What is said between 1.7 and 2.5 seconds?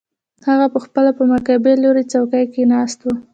لوري څوکۍ